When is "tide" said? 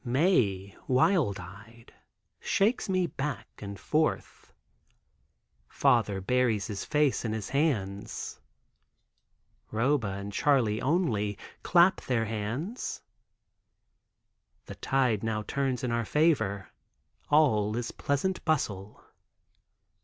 14.73-15.21